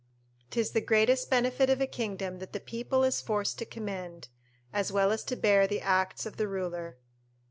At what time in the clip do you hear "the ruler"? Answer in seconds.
6.37-6.97